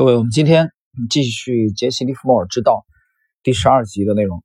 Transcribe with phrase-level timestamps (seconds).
[0.00, 0.72] 各位，我们今天
[1.10, 2.86] 继续杰西·利弗莫尔之道
[3.42, 4.42] 第十二集的内容。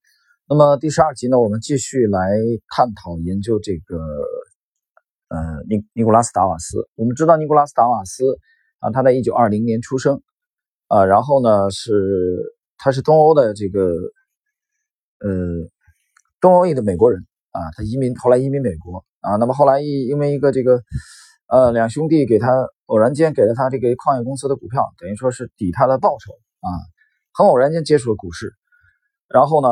[0.50, 2.28] 那么第十二集呢，我们继续来
[2.68, 3.96] 探讨研究这个
[5.30, 6.90] 呃尼尼古拉斯·达瓦斯。
[6.96, 8.38] 我们知道尼古拉斯·达瓦斯
[8.80, 10.22] 啊，他在一九二零年出生
[10.90, 12.38] 啊，然后呢是
[12.78, 13.80] 他是东欧的这个
[15.20, 15.30] 呃
[16.42, 20.82] 东欧裔的美国人啊，他移民后来移民美国啊，那么后来因因为一个这个
[21.48, 22.50] 呃两兄弟给他。
[22.86, 26.70] 偶然间给了他这个矿业公司的股票，等于说是抵他的报酬啊。
[27.34, 28.54] 很偶然间接触了股市，
[29.28, 29.68] 然后呢，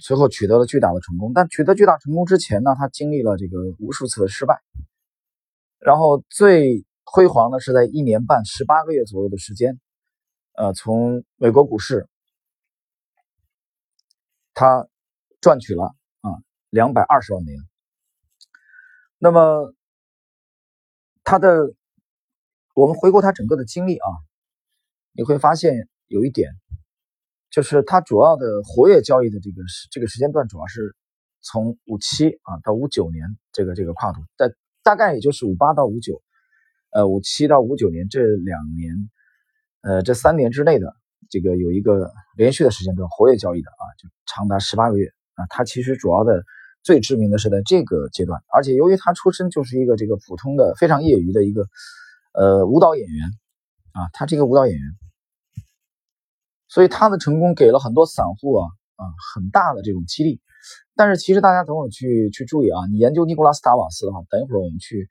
[0.00, 1.32] 随后取得了巨大的成功。
[1.34, 4.60] 但取得巨大成功之前呢，他经历了这个无数次的失败。
[5.78, 9.78] 然后最辉煌的是在一年半十八个月左右的时间，
[10.54, 12.08] 呃，从美国股市
[14.54, 14.88] 他
[15.40, 15.84] 赚取了
[16.22, 16.30] 啊
[16.70, 17.60] 两百二十万美元。
[19.18, 19.74] 那么
[21.22, 21.74] 他的。
[22.74, 24.08] 我们回顾他整个的经历啊，
[25.12, 26.52] 你会发现有一点，
[27.50, 30.94] 就是他主要的活跃交易的这个时这个时间段，主要是
[31.42, 34.46] 从五七啊到五九年这个这个跨度，大
[34.84, 36.22] 大概也就是五八到五九，
[36.92, 38.94] 呃五七到五九年这两年，
[39.82, 40.94] 呃这三年之内的
[41.28, 45.44] 这个有一个连续的时间段活跃交易的啊，就长达十八个月啊。
[45.50, 46.44] 他其实主要的
[46.84, 51.66] 最知名的是在这个阶段，而且由于他出身就是一个这个普通的非常业余的一个。
[52.32, 53.26] 呃，舞蹈演员
[53.92, 54.84] 啊，他这个舞蹈演员，
[56.68, 60.40] 所以他的成功给了很多散户啊啊很大的这种激励。
[60.94, 65.08] 但是其实大家等会儿去去注意啊，你研究尼古拉斯·达瓦斯的话，等一会儿我们去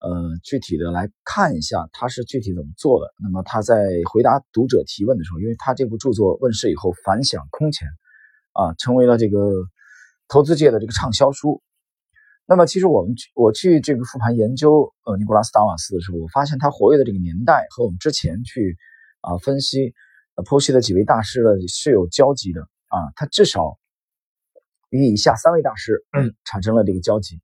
[0.00, 3.12] 呃具体的来看一下他是具体怎么做的。
[3.22, 7.86] 那么他在回答读者提问的时候，因为他这部著作问世以后反响空前
[8.52, 9.38] 啊，成为了这个
[10.26, 11.62] 投资界的这个畅销书。
[12.48, 18.76] 那么，其实我们去我去这个复盘研究呃尼古拉斯达瓦斯的时候，我发现他活跃的这个年代和我们之前去
[19.20, 19.92] 啊分析
[20.36, 23.80] 呃剖析的几位大师呢是有交集的啊，他至少
[24.90, 26.04] 与以下三位大师
[26.44, 27.40] 产生了这个交集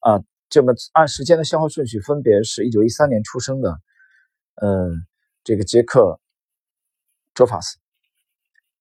[0.00, 0.20] 啊。
[0.48, 3.80] 这么按时间的先后顺序，分别是一九一三年出生的
[4.56, 4.90] 呃
[5.44, 6.20] 这个杰克
[7.32, 7.78] 卓法斯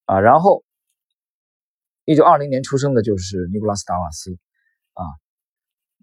[0.06, 0.66] 啊，然后
[2.04, 4.40] 一九二零年出生的就是尼古拉斯达瓦斯
[4.94, 5.06] 啊。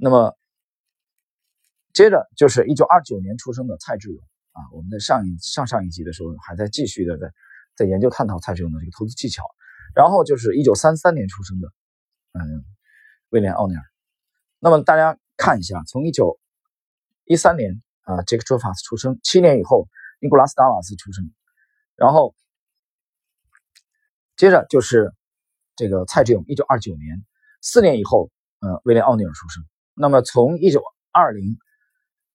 [0.00, 0.38] 那么，
[1.92, 4.22] 接着就是一九二九年出生的蔡志勇
[4.53, 7.32] 啊，我们在上一上上一集的时候还在继续的在
[7.75, 9.42] 在研究探讨蔡志勇的这个投资技巧，
[9.97, 11.69] 然后就是一九三三年出生的，
[12.32, 12.64] 嗯，
[13.31, 13.82] 威廉奥尼尔。
[14.60, 16.38] 那么大家看一下，从一九
[17.25, 19.88] 一三年啊，杰克卓法斯出生，七年以后
[20.20, 21.28] 尼古拉斯达瓦斯出生，
[21.97, 22.36] 然后
[24.36, 25.12] 接着就是
[25.75, 27.26] 这个蔡志勇，一九二九年，
[27.60, 28.30] 四年以后，
[28.60, 29.65] 呃，威廉奥尼尔出生。
[30.00, 31.59] 那么从一九二零，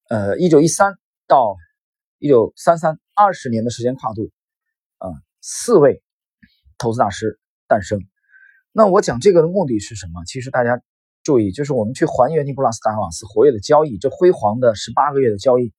[0.09, 0.95] 呃，一九一三
[1.27, 1.55] 到
[2.19, 4.31] 一九三三，二十年的时间跨度，
[4.97, 5.07] 啊，
[5.39, 6.03] 四位
[6.77, 7.99] 投资大师诞生。
[8.73, 10.25] 那我讲这个的目的是什么？
[10.25, 10.81] 其实大家
[11.23, 15.73] 注意，就是我们去还原尼古拉斯达瓦斯活跃的交易，这辉煌的十八个月的交易，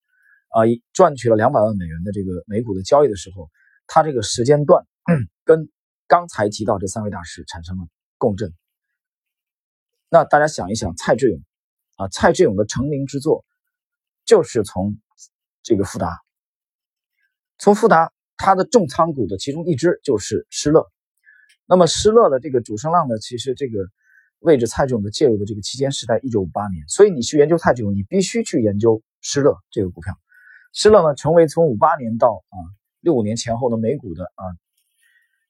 [0.48, 0.64] 啊，
[0.94, 3.50] 赚取了两百万美元的这个美股的交易的时候，
[3.86, 4.86] 它这个时间段
[5.44, 5.68] 跟
[6.06, 8.54] 刚才提到这三位大师产生了共振。
[10.08, 11.40] 那大家想一想，蔡志勇。
[11.96, 13.44] 啊，蔡志勇的成名之作
[14.24, 14.98] 就是从
[15.62, 16.18] 这个富达，
[17.56, 20.90] 从富达他的重仓股的其中一支就是施乐。
[21.66, 23.78] 那么施乐的这个主升浪呢，其实这个
[24.40, 30.18] 位置蔡志勇的介入的这个期间是在一九五八年，所以你去研究蔡志勇，你必须去研究施乐这个股票。
[30.72, 32.58] 施乐呢，成为从五八年到啊
[32.98, 34.42] 六五年前后的美股的啊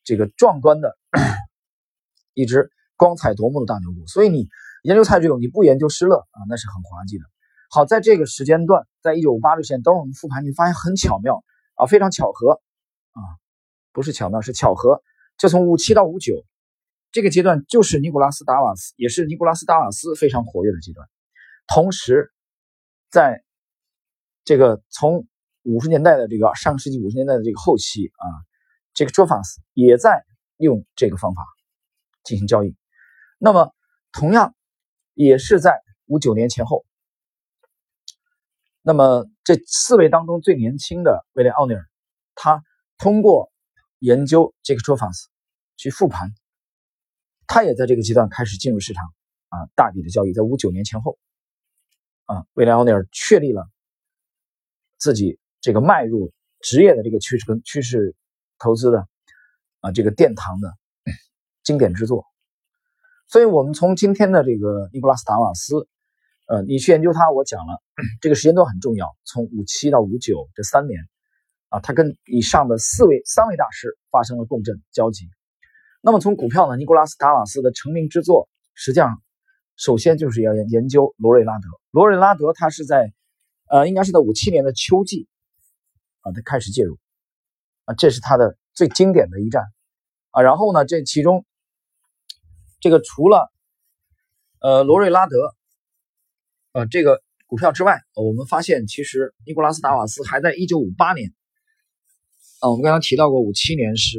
[0.03, 0.99] 这个壮观的
[2.35, 4.47] 一只光彩夺目的大牛股，所以你。
[4.85, 7.25] 研究蔡志勇，你不研究施乐啊，那是很滑稽的。
[7.71, 11.43] 好，在这个时间段，在一九五八之前，等会儿我们复盘，你发现很巧妙
[11.77, 12.61] 啊，非常巧合
[13.13, 13.21] 啊，
[13.93, 15.03] 不是巧妙，是巧合。
[15.39, 16.45] 就从五七到五九
[17.13, 21.09] 这个阶段，就是尼古拉斯达瓦斯，也是尼古拉斯达瓦斯非常活跃的阶段。
[21.67, 22.31] 同时，
[23.09, 23.43] 在
[24.45, 25.27] 这个从
[25.63, 28.29] 五十年代的这个上世纪五十年代的这个后期啊，
[28.93, 30.27] 这个卓法斯也在
[30.59, 31.43] 用这个方法
[32.23, 32.77] 进行交易。
[33.39, 33.73] 那么，
[34.13, 34.55] 同样。
[35.15, 36.85] 也是在五九年前后。
[38.83, 41.89] 那么这四位当中最年轻的威廉奥尼尔，
[42.35, 42.63] 他
[42.99, 43.51] 通过
[43.99, 45.31] 研究杰克托法斯
[45.77, 46.35] 去复盘，
[47.47, 49.05] 他也在这个阶段开始进入市场
[49.49, 51.19] 啊，大笔的交易在五九年前后
[52.27, 53.67] 啊，威廉奥尼尔确立了
[54.99, 58.15] 自己这个迈入职业的这个趋势跟趋势
[58.59, 59.09] 投资的
[59.81, 60.75] 啊这个殿堂的
[61.63, 62.27] 经典之作。
[63.27, 65.89] 所以，我们从今天的这个尼古拉斯达瓦斯，
[66.47, 67.83] 呃，你去研究他，我讲了，
[68.21, 71.01] 这个时间段很重要，从五七到五九这三年，
[71.71, 75.29] 啊，他跟以上的四位三位大师发生了共振交集。
[76.01, 79.23] 那么从股票呢，尼古拉斯达瓦斯的成名之作，实际上
[79.77, 81.69] 首先就是要研研究罗瑞拉德。
[81.91, 83.13] 罗瑞拉德他是在
[83.69, 85.27] 呃，应该是在五七年的秋季
[86.21, 86.99] 啊，他开始介入
[87.87, 89.65] 啊，这是他的最经典的一战
[90.31, 90.43] 啊。
[90.43, 91.47] 然后呢，这其中
[92.85, 93.51] 这个除了
[94.61, 95.55] 呃罗瑞拉德
[96.73, 101.33] 呃这个股票之外，我们发现其实尼古拉斯达瓦斯还在一九五八年
[102.61, 104.19] 啊，我们刚刚提到过五七年是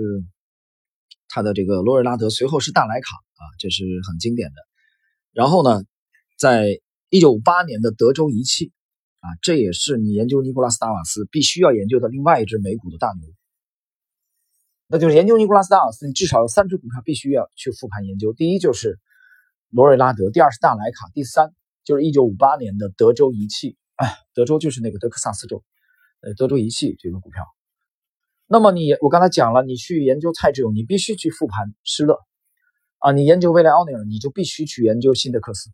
[1.27, 4.55] 他的这个罗瑞拉德，随后是大莱卡啊，这是很经典的。
[5.31, 5.83] 然后呢，
[6.35, 8.71] 在一九五八年的德州仪器。
[9.19, 13.27] 啊，这也是你研究尼古拉斯达瓦斯必须要研究的另外一只美股的大牛，
[14.87, 18.33] 那就是研究尼古拉斯达尔斯，你至少有三只股票必须要去复盘研究。
[18.33, 18.99] 第一就是
[19.69, 21.53] 罗瑞拉德，第二是大莱卡，第三
[21.83, 23.77] 就是一九五八年的德州仪器。
[23.95, 25.63] 哎，德州就是那个德克萨斯州，
[26.21, 27.43] 呃，德州仪器这个股票。
[28.45, 32.19] 那么你，我刚才讲了，你去研究蔡志勇，你必须去复盘施乐
[32.99, 35.71] 啊；你研究未来奥尼尔，你就必须去研究辛德克斯。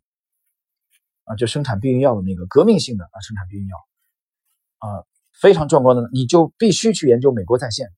[1.24, 3.76] 啊，就生产避孕药的那个革命性的啊，生产避孕药，
[4.78, 5.04] 啊，
[5.40, 7.88] 非常壮观的，你就必须去研究美国在线，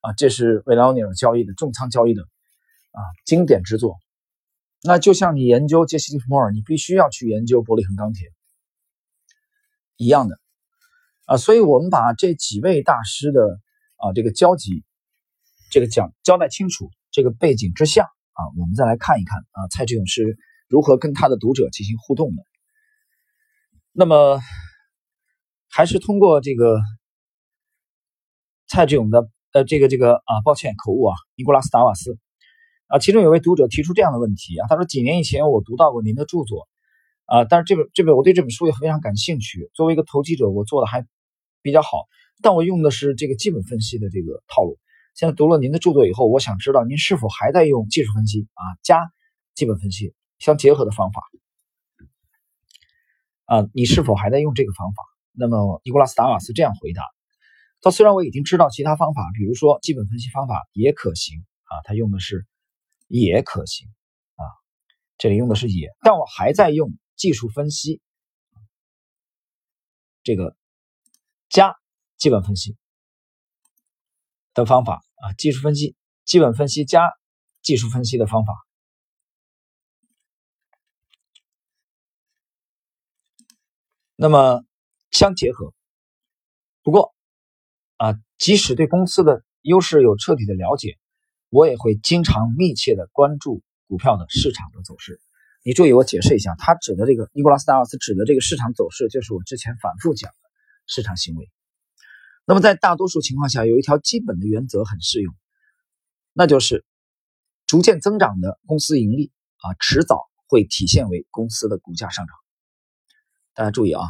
[0.00, 3.96] 啊，这是维拉尼尔交易的重仓交易的啊经典之作。
[4.82, 8.28] 那就像你研究杰西·利弗莫尔，你必须要去研究伯利恒钢铁
[9.96, 10.38] 一样的
[11.26, 11.36] 啊。
[11.36, 13.60] 所以我们把这几位大师的
[13.96, 14.84] 啊这个交集，
[15.70, 20.38] 这个讲交代清楚这个背景之下啊，我们再来看一看啊，蔡志勇是
[20.68, 22.42] 如何跟他的读者进行互动的。
[23.92, 24.40] 那么，
[25.68, 26.80] 还是通过这个
[28.66, 32.18] 蔡志勇的呃，这个这个啊，抱歉口误啊，尼古拉斯达瓦斯
[32.86, 36.68] 啊，其中有位读者提出这样的问题啊，他说几年以前我读到过您的著作
[37.26, 41.06] 啊，但是这本这本我对这本书也非常感兴趣，作为一个投机者，我做的还
[41.62, 42.06] 比较好，
[42.42, 44.78] 但我用的是这个基本分析的这个套路。
[45.14, 49.10] 现在读了您的著作以后，我想知道您是否还在用技术分析啊加
[49.54, 51.22] 基本分析相结合的方法。
[53.46, 55.02] 啊，你是否还在用这个方法？
[55.32, 57.02] 那么尼古拉斯达瓦斯这样回答：
[57.80, 62.46] 他虽然我已经知道其他方法，比如说基本分析方法也可行啊，他用的是
[63.06, 63.88] 也可行
[64.36, 64.44] 啊，
[65.16, 68.02] 这里用的是也，但我还在用技术分析
[70.22, 70.56] 这个
[71.48, 71.74] 加
[72.18, 72.76] 基本分析
[74.52, 77.10] 的方法啊，技术分析、基本分析加
[77.62, 78.54] 技术分析的方法。
[84.16, 84.62] 那么
[85.10, 85.72] 相结合，
[86.82, 87.14] 不过
[88.00, 90.96] 啊，即使对公司的优势有彻底的了解，
[91.50, 95.20] 我也会经常密切的关注股票的市场的走势。
[95.62, 100.36] 你注意，我解释一下，他指的这个尼古拉斯达尔斯指的这个市场走势，就是我之前反复讲的
[100.86, 101.50] 市场行为。
[102.46, 105.34] 那么在大多数情况下，有一条基本的原则很适用，
[106.32, 106.86] 那就是
[107.66, 112.34] 逐渐增长的公司盈利啊，迟早会体现为公司的股价上涨。
[113.52, 114.04] 大家注意啊！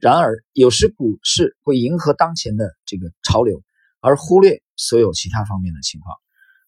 [0.00, 3.64] 然而，有时股市会迎合当前的这个潮流，
[4.00, 6.16] 而忽略所有其他方面的情况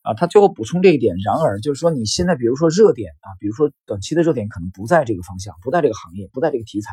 [0.03, 0.15] 啊。
[0.15, 1.15] 他最后补充这一点。
[1.25, 6.93] 然而，就是说，你现在比如说热点啊，比如说短期的热点可能不在这个方向，不在这个行业，不在这个题材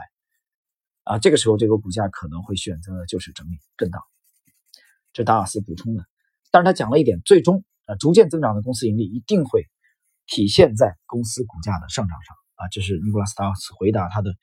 [1.06, 1.18] 啊。
[1.18, 4.00] 这个时候，这个股价可能会选择的就是整理震荡。
[5.14, 6.06] 这达瓦斯补充的。
[6.52, 9.66] 但是他讲了一点，最终啊，逐渐增长的公司盈利一定会
[10.28, 12.68] 体现在公司股价的上涨上啊。
[12.72, 14.36] 这是尼古拉斯达瓦斯回答他的。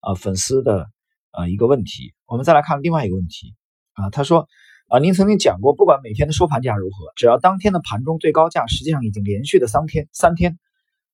[0.00, 0.88] 啊，粉丝的
[1.38, 3.54] 啊一个问题，我们再来看另外一个问题
[3.92, 4.10] 啊。
[4.10, 4.48] 他说
[4.88, 10.58] 啊，您曾经讲过，不管每天的收盘价如何，只要当天的盘中最高价实际上已经连续的三天三天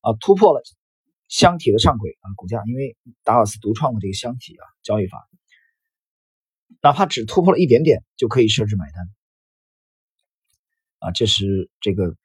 [0.01, 0.63] 啊突破了
[1.29, 5.29] 箱体的上轨啊，股价因为达尔斯独创的这个箱体啊交易法，
[6.81, 9.11] 哪怕只突破了一点点，就可以设置买单
[11.01, 11.11] 啊。
[11.11, 12.17] 这是这个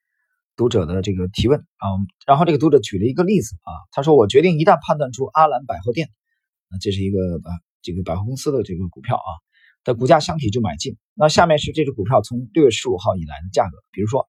[0.55, 1.85] 读者的这个提问啊。
[2.25, 6.07] 然后这个读者举了一个例子啊，他说我决定一旦判断出阿兰百货店。
[6.71, 7.49] 啊这是一个啊，
[7.81, 9.31] 这个百货公司的这个股票啊，
[9.83, 10.97] 的股价箱体就买进。
[11.13, 14.27] 那下面是这只股票从六月十五号以来的价格，比如说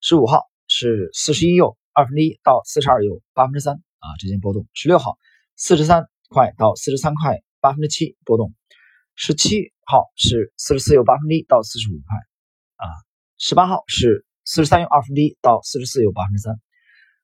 [0.00, 5.18] 十五号是四十一又二分之一到四十二又八分之三啊之间波动；十六号
[5.56, 8.50] 四十三块到四十三块八分之七波动；
[9.14, 12.16] 十七号是四十四又八分之一到四十五块
[12.76, 12.86] 啊；
[13.38, 16.54] 十八号是四十三又二分之一到四十四又八分之三；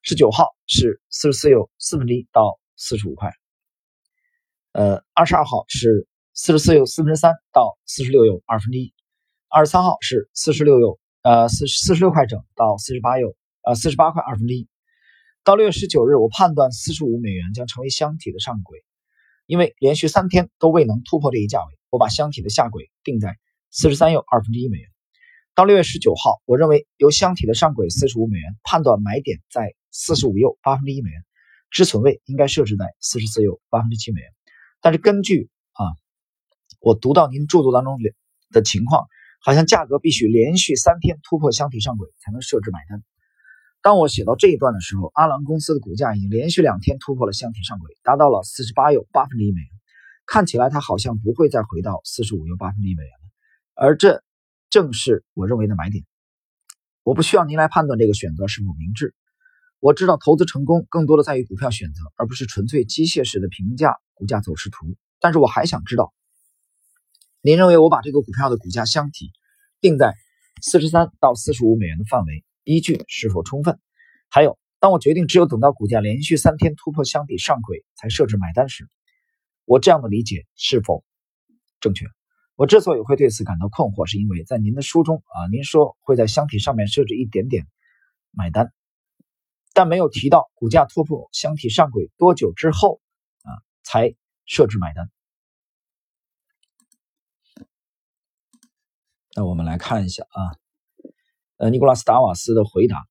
[0.02, 3.32] 十九号是四十四又四分之一到四十五块。
[4.74, 8.92] 呃，二十二号是四十四又四分之三到四十六又二分之一，
[9.48, 14.66] 二十三号是四十六又呃四四十六块整到四十八又呃四十八块二分之一。
[15.44, 18.84] 到六月十九日，我判断四十五美元将成为箱体的上轨，
[19.46, 23.36] 因为连续三天都未能突破这一价位，我把箱体的下轨定在
[23.70, 24.88] 四十三又二分之一美元。
[25.54, 31.24] 到六月十九号，我认为由箱体的上轨四十五美元判断买点在四十五又八分之一美元，
[31.70, 34.33] 止损位应该设置在四十四又八分之七美元。
[34.84, 35.80] 但是根据啊，
[36.78, 37.98] 我读到您著作当中
[38.50, 39.06] 的情况，
[39.40, 43.02] 好像价格必须连续三天突破箱体上轨才能设置买单。
[43.80, 49.68] 当我写到这一段的时候，阿郎公司的股价已经连续两天突破了箱体上轨，达到了四十八又八分之一美元。
[50.26, 54.22] 看起来它好像不会再回到四十五又八分之一美元了，而这
[54.68, 56.04] 正是我认为的买点。
[57.04, 59.14] 我不需要您来判断这个选择是否明智。
[59.84, 64.96] 我知道投资成功更多的在于股票选择，而不是纯粹机械式的评价股价走势图。
[65.20, 66.14] 但是我还想知道，
[67.42, 69.30] 您认为我把这个股票的股价箱体
[69.82, 70.14] 定在
[70.62, 72.46] 四十三到四十五美元的范围？
[72.62, 73.78] 依据是否充分？
[74.30, 78.88] 还有，当我决定只有等到股价连续三天突破箱体上轨才设置买单时，
[79.66, 81.04] 我这样的理解是否
[81.80, 82.06] 正确？
[82.54, 87.66] 我之所以会对此感到困惑，是因为在您的书中啊，您说会在箱体上面设置一点点
[88.30, 88.72] 买单，
[89.74, 93.02] 但没有提到股价突破箱体上轨多久之后
[93.42, 93.50] 啊
[93.82, 94.14] 才
[94.46, 95.10] 设置买单。
[99.36, 100.40] 那我们来看一下啊。
[101.56, 103.06] 呃，尼古拉斯达瓦斯的回答，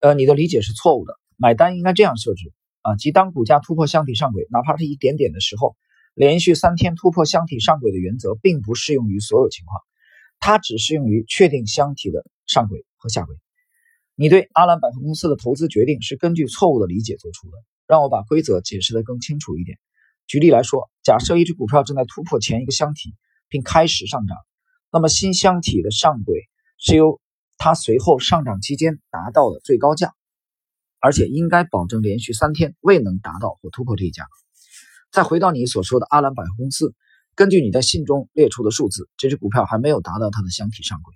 [0.00, 1.14] 呃，你的理解是错误的。
[1.36, 5.76] 买单应该这样设置啊，即当股价突破箱体上轨，哪怕是一点点的时候，
[6.14, 9.80] 连续三天突破箱体上轨的原则并不适用于所有情况，
[10.40, 13.36] 它只适用于确定箱体的上轨和下轨。
[14.20, 17.56] 你对阿兰百货公司的投资决定是根据错误的理解做出的。
[17.86, 19.78] 让我把规则解释得更清楚一点。
[20.26, 23.14] 举例来说，假设一只股票正在突破前一个箱体
[23.48, 24.36] 并开始上涨，
[24.92, 26.42] 那么新箱体的上轨
[26.78, 27.18] 是由
[27.56, 30.12] 它随后上涨期间达到的最高价，
[31.00, 34.26] 而且应该保证连续三天未能达到或突破这一价。
[35.10, 36.92] 再回到你所说的阿兰百货公司，
[37.34, 41.14] 根据你在信中列出的数字，这只股票还没有达到它的箱体上轨。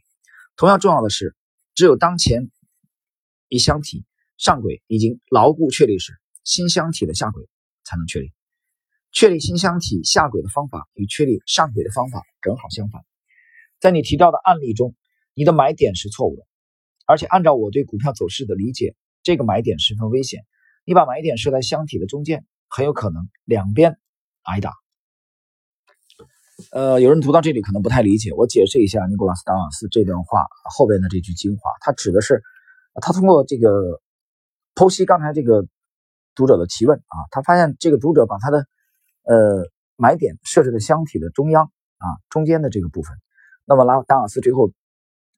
[0.56, 1.37] 同样重要的是，
[1.75, 2.50] 只有当前
[3.52, 4.04] 一箱体
[4.38, 6.12] 上轨已经牢固确立时，
[6.44, 7.47] 新箱体的下轨
[7.85, 8.32] 才能确立。
[9.12, 13.02] 确立新箱体下轨的方法与确立上轨的方法正好相反。
[13.78, 14.94] 在你提到的案例中。
[15.35, 16.42] 你的买点是错误的，
[17.06, 20.44] 而且按照我对股票走势的理解，这个买点十分危险。
[20.85, 23.97] 你把买点设在箱体的中间，很有可能两边
[24.42, 24.75] 挨打。
[26.71, 30.44] 呃，有人读到这里可能不太理解，我解释一下尼古拉斯达瓦斯这段话
[30.76, 32.42] 后边的这句精华，他指的是
[33.00, 34.00] 他通过这个
[34.75, 35.66] 剖析刚才这个
[36.34, 38.66] 读者的提问啊，他发现这个读者把他的
[39.22, 43.16] 呃买点设置在箱体的中央啊中间的这个部分，
[43.64, 44.72] 那么拉达瓦斯最后。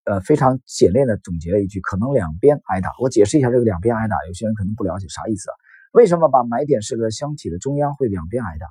[0.06, 2.90] 呃，非常简练的总结了一句，可能两边挨打。
[3.00, 5.54] 我解释一下这个两边挨打，有些人可能不了解啥意思啊？
[5.92, 8.66] 为什么把买点设在箱体的中央会两边挨打？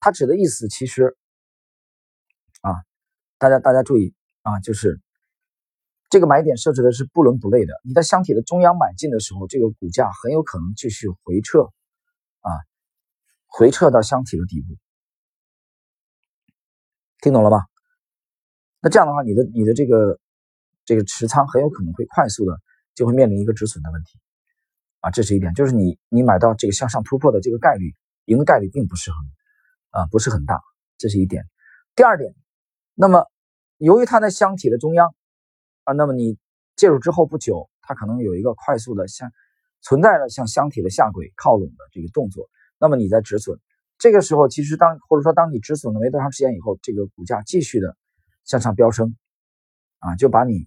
[0.00, 1.18] 他指的意思其实
[2.62, 2.80] 啊，
[3.36, 5.02] 大家大家注意啊，就是
[6.14, 7.74] 这个买点设置的是不伦不类的。
[7.82, 11.64] 你在箱体的中央买进的时候，这个股价很有可能继续回撤
[12.38, 12.50] 啊，
[13.48, 14.76] 回撤到箱体的底部，
[17.20, 17.64] 听懂了吗？
[18.80, 20.20] 那这样的话，你的你的这个。
[20.86, 22.60] 这个持仓很有可能会快速的
[22.94, 24.20] 就会面临一个止损的问题，
[25.00, 27.94] 啊，这是一点，就是你你买到这个向上突破的这个概率，
[28.26, 29.18] 赢的概率并不是很
[29.92, 30.60] 啊不是很大，
[30.98, 31.48] 这是一点。
[31.96, 32.34] 第二点，
[32.92, 33.24] 那么
[33.78, 35.14] 由于它在箱体的中央
[35.84, 36.36] 啊，那么你
[36.76, 39.30] 介入之后不久，它可能有一个快速的向
[39.80, 42.48] 存在着向箱体的下轨靠拢的这个动作，
[42.78, 43.58] 那么你在止损，
[43.98, 47.96] 这个时候其实当或者说当你止损了没多长时间以后，这个股价继续的
[48.44, 49.16] 向上飙升，
[50.00, 50.66] 啊，就把你。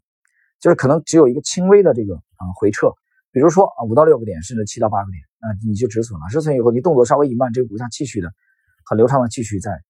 [0.60, 2.90] 就是可能只有一个轻微的这个啊回撤，
[3.32, 6.26] 比如说啊五到六个点，甚至七到八个点，啊你就止损了。
[6.32, 8.34] 止损以后，你动作稍微一慢，这个股价继续的
[8.86, 9.84] 很流畅的继续在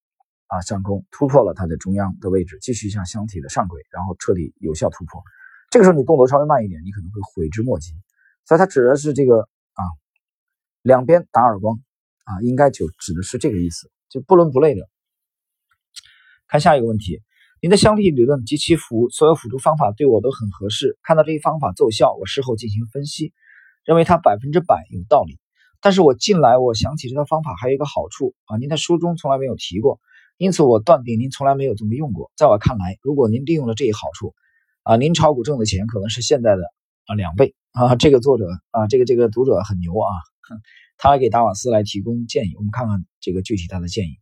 [0.48, 5.22] 啊上攻，突破了它的中央的位置，继续向箱体的上轨，然后彻底有效突破。
[5.70, 7.94] 这个时候你动作稍微慢一点，你可能会悔之莫及。
[8.46, 9.84] 所以它指的是这个啊
[10.82, 11.80] 两边打耳光
[12.24, 14.89] 啊，应该就指的是这个意思，就不伦不类的。
[16.48, 17.22] 看下一个问题。
[17.60, 20.96] 您的箱体理论及其辅所有辅助方法对我都很合适。
[21.01, 23.34] 看到这一方法奏效，我事后进行分析，
[23.84, 25.39] 认为它百分之百有道理。
[25.82, 30.00] 但是我近来我想起这套方法还有一个好处啊，您在书中从来没有提过，
[30.38, 32.32] 因此我断定您从来没有这么用过。
[32.36, 34.34] 在我看来，如果您利用了这一好处
[34.84, 36.62] 啊，您炒股挣的钱可能是现在的
[37.06, 37.96] 啊两倍啊。
[37.96, 40.08] 这个作者啊，这个这个读者很牛啊，
[40.98, 42.53] 他还给达瓦斯来提供建议。
[42.56, 44.17] 我们看看这个具体他的建议。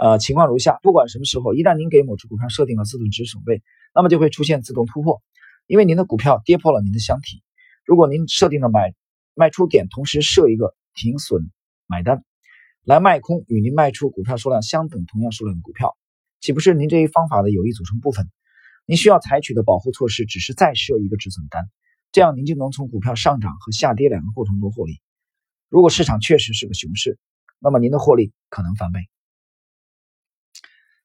[0.00, 3.62] 呃，情况如下：不管什么时候，一旦您给某只股票设定了自动止损位，
[3.92, 5.20] 那么就会出现自动突破，
[5.66, 7.42] 因为您的股票跌破了您的箱体。
[7.84, 8.94] 如果您设定的买
[9.34, 11.50] 卖出点同时设一个停损
[11.88, 12.22] 买单，
[12.88, 15.94] 来卖空与您卖出股票数量相等同样数量的股票，
[16.40, 18.30] 岂不是您这一方法的有益组成部分？
[18.86, 21.68] 您需要采取的保护措施只是再设一个止损单，
[22.12, 25.02] 这样您就能从股票上涨和下跌两个过程中获利。
[25.68, 27.18] 如果市场确实是个熊市，
[27.58, 29.00] 那么您的获利可能翻倍。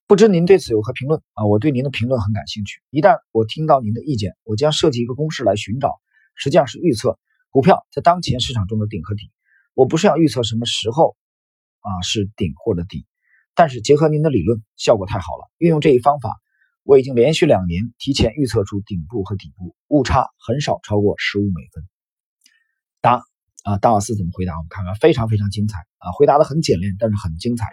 [0.08, 1.44] 不知您对此有何评论啊？
[1.46, 2.80] 我对您的评论很感兴趣。
[2.92, 6.00] 一旦我听到您的意见，我将设计一个公式来寻找，
[6.34, 9.32] 实际上是预测股票在当前市场中的顶和底。
[9.74, 11.18] 我不是要预测什么时候
[11.84, 13.06] 啊是顶或者底，
[13.54, 15.52] 但是结合您的理论，效果太好了。
[15.60, 16.36] 运用这一方法，
[16.84, 21.84] 我已经连续两年提前预测出顶部和底部，误差很少超过十五美分。
[23.00, 23.22] 答
[23.64, 24.54] 啊，达瓦斯怎么回答？
[24.56, 26.12] 我们看看，非常非常精彩啊！
[26.18, 27.66] 回答的很简练，但是很精彩。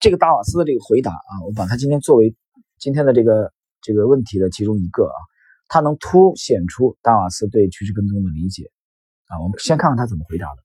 [0.00, 2.34] 这个达瓦斯的这个回答啊，我把它今天作为
[2.78, 3.52] 今天的这个
[3.82, 5.18] 这个问题的其中一个啊，
[5.68, 8.70] 它能凸显出达瓦斯对趋势跟踪的理解
[9.26, 9.40] 啊。
[9.40, 10.62] 我们先看看他怎么回答的。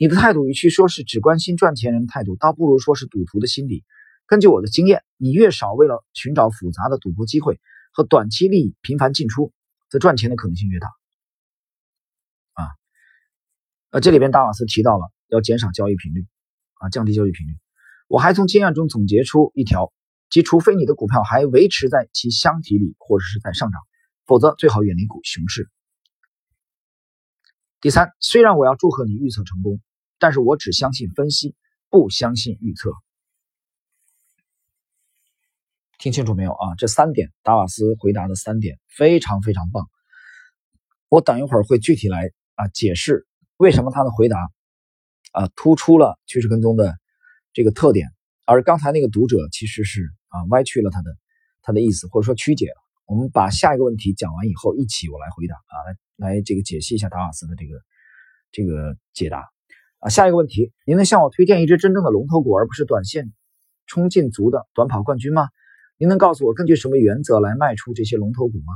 [0.00, 3.84] 你的态度与其说是只关心赚钱人态度，倒不如说是赌徒的心理。
[4.26, 7.60] 根据我的经验，你越少为了寻找复杂的赌博机会
[7.92, 9.52] 和短期利益频繁进出，
[9.90, 10.86] 则赚钱的可能性越大。
[12.54, 12.64] 啊，
[13.90, 16.26] 呃，这里边达瓦斯提到了要减少交易频率，
[16.76, 17.58] 啊，降低交易频率。
[18.08, 19.92] 我还从经验中总结出一条，
[20.30, 23.78] 即除非你的股票还维持在其箱体里或者是在上涨，
[24.24, 25.68] 否则最好远离股熊市。
[27.82, 29.78] 第三，虽然我要祝贺你预测成功。
[30.20, 31.56] 但是我只相信分析，
[31.88, 32.92] 不相信预测。
[35.98, 36.74] 听清楚没有啊？
[36.78, 39.88] 这三点，达瓦斯回答的三点非常非常棒。
[41.08, 44.38] 我等一会儿会具体来啊解释为什么他的回答
[45.32, 46.96] 啊突出了趋势跟踪的
[47.52, 48.08] 这个特点，
[48.46, 51.16] 而刚才那个读者其实是啊歪曲了他的
[51.62, 52.76] 他的意思，或者说曲解了。
[53.06, 55.74] 我们把下一个问题讲完以后，一起我来回答啊，
[56.18, 57.80] 来来这个解析一下达瓦斯的这个
[58.52, 59.48] 这个解答。
[60.00, 63.32] 啊，下一个问题，您能向我推荐一只真正的龙头股，而不是短线
[63.86, 65.48] 冲进足的短跑冠军吗？
[65.98, 68.72] 您能告诉我根据什么原则来卖出这些龙头股吗？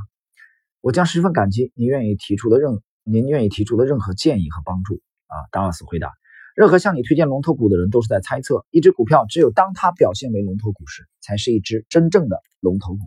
[0.81, 5.01] 我将十分感激您愿意提出的任您愿意提出的任何建议和帮助。
[5.25, 6.11] 啊，达瓦斯回答，
[6.55, 12.99] 任何向你推荐龙头股的人都是在猜测，一只股票只有当它表现为龙头股时，才是一只真正的龙头股。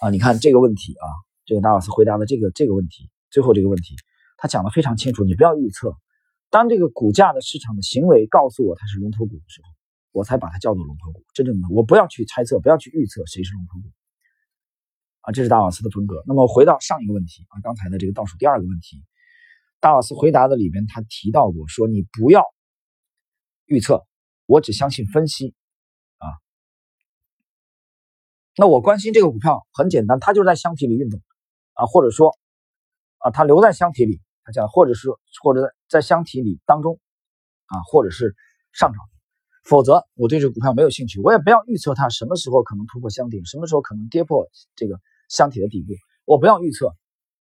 [0.00, 1.06] 啊，你看这个问题啊，
[1.44, 3.96] 这个达瓦斯回答的这个这个问题，最后这个问题，
[4.36, 5.96] 他讲的非常清楚，你不要预测。
[6.54, 9.68] 当这个股价的市场的行为告诉我它是龙头股的时候，
[10.12, 11.24] 我才把它叫做龙头股。
[11.34, 13.88] 真正的我不要去猜测，不要去预测谁是龙头股
[15.22, 16.22] 啊，这是达瓦斯的风格。
[16.28, 19.02] 那么回到上一个问题啊，刚才的这个倒数第二个问题，
[19.80, 22.44] 达瓦斯回答的里边他提到过说你不要
[23.64, 24.06] 预测，
[24.46, 25.56] 我只相信分析
[26.18, 26.28] 啊。
[28.56, 31.20] 那我关心这个股票很简单，它就是在箱体里运动
[31.72, 32.38] 啊，或者说
[33.18, 34.20] 啊，它留在箱体里。
[34.46, 35.08] 它讲，或者是
[35.42, 36.98] 或者在箱体里当中，
[37.66, 38.34] 啊，或者是
[38.72, 38.98] 上涨，
[39.62, 45.92] 否则我对这个股票没有兴趣，我也不要预测它什么时候可能突破箱顶，什么时候可能跌破这个箱体的底部，
[46.24, 46.88] 我不要预测，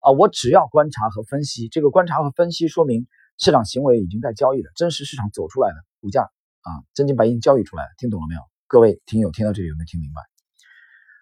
[0.00, 1.68] 啊，我只要观察和分析。
[1.68, 3.06] 这个观察和分析说明
[3.38, 8.40] 市场行为已经在交易了，真实市场走出来的股价啊，真金白银交易出来听懂了没有？
[8.66, 10.22] 各位听友听到这里有没有听明白？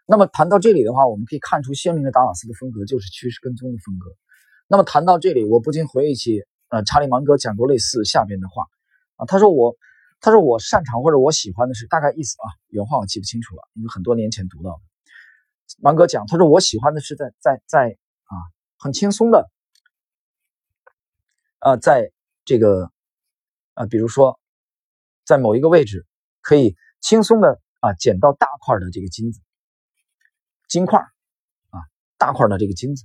[0.07, 4.09] 那么谈到这里的话，我们可以看出鲜明的达瓦斯的风格就是趋势跟踪的风格。
[4.67, 8.67] 那么谈到这里，我不禁回忆起，呃，查理芒格讲过类似下边的话，
[9.17, 9.77] 啊，他说我，
[10.21, 14.81] 他说我擅长或者我喜欢的是大概意思啊，原话我记不清楚了，因为很多年前读到的。
[15.81, 18.35] 芒格讲，他说我喜欢的是在在在啊，
[18.79, 19.51] 很轻松的，
[21.59, 22.11] 啊，在
[22.45, 22.91] 这个，
[23.75, 24.39] 啊，比如说，
[25.25, 26.07] 在某一个位置
[26.41, 29.41] 可以轻松的啊捡到大块的这个金子，
[30.69, 31.81] 金块，啊，
[32.17, 33.05] 大块的这个金子。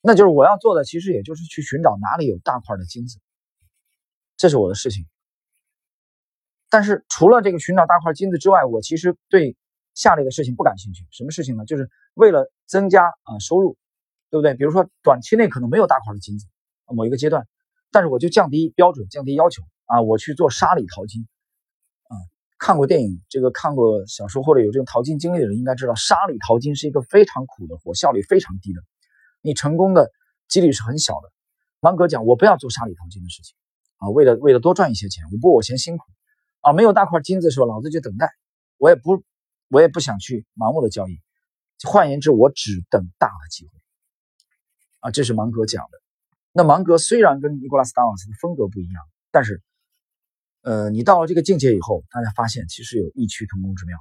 [0.00, 3.18] 那就是我要做的，其实也就是去寻找哪里有大块的金子，
[4.36, 5.06] 这是我的事情。
[6.70, 9.56] 但是除了这个寻找大块金子之外，我其实对
[9.94, 11.04] 下列的事情不感兴趣。
[11.10, 11.64] 什么事情呢？
[11.64, 13.76] 就是为了增加啊收入，
[14.30, 14.54] 对不对？
[14.54, 16.46] 比如说短期内可能没有大块的金子，
[16.86, 17.48] 某一个阶段，
[17.90, 21.26] 但是我就降低标准，降低要求啊，我去做沙里淘金
[22.04, 22.14] 啊。
[22.58, 28.80] 看过电影，这个看过小说或者有这种淘金经历的人应该知道，沙里淘金是一个非常苦的活，效率非常低的。
[29.40, 30.10] 你成功的
[30.48, 31.32] 几率是很小的。
[31.80, 33.54] 芒格讲，我不要做沙里淘金的事情
[33.98, 36.04] 啊，为了为了多赚一些钱，我不我嫌辛苦
[36.60, 38.30] 啊，没有大块金子的时候，老子就等待，
[38.76, 39.22] 我也不
[39.68, 41.20] 我也不想去盲目的交易。
[41.86, 43.70] 换言之，我只等大的机会
[44.98, 46.00] 啊，这是芒格讲的。
[46.50, 49.62] 那芒格虽然跟尼古拉斯达瓦斯的风格不一样，但是，
[50.62, 53.96] 呃，你到了这个境界以后，大家发现其实有异曲同工之妙。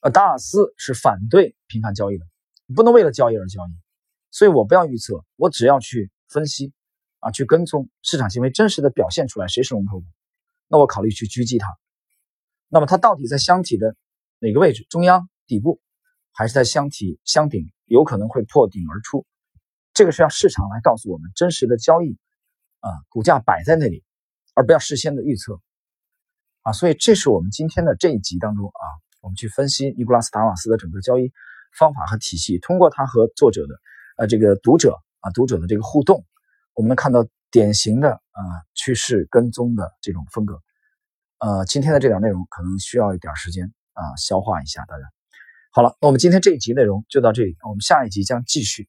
[0.00, 2.26] 呃，达瓦斯是反对频繁交易的，
[2.74, 3.70] 不能为了交易而交易。
[4.32, 6.72] 所以我不要预测，我只要去分析，
[7.20, 10.06] 啊，去跟踪市场行为真实的表现出来谁是龙头股，
[10.66, 11.68] 那我考虑去狙击它。
[12.68, 13.94] 那么它到底在箱体的
[14.38, 14.86] 哪个位置？
[14.88, 15.80] 中央、底部，
[16.32, 17.70] 还是在箱体箱顶？
[17.84, 19.26] 有可能会破顶而出。
[19.92, 22.16] 这个是要市场来告诉我们真实的交易
[22.80, 24.02] 啊，股价摆在那里，
[24.54, 25.60] 而不要事先的预测
[26.62, 26.72] 啊。
[26.72, 28.84] 所以这是我们今天的这一集当中啊，
[29.20, 31.30] 我们去分析尼古拉斯达瓦斯的整个交易
[31.78, 32.58] 方法和体系。
[32.58, 33.74] 通过他和作者的
[34.16, 36.24] 呃这个读者啊读者的这个互动，
[36.74, 38.40] 我们能看到典型的啊
[38.74, 40.60] 趋势跟踪的这种风格。
[41.38, 45.04] 呃，今天的这点内容可能需要一点时间啊消化一下，大家。
[45.72, 48.88] 好了，那我们今天这一集内容就到这里，我们下一集将继续。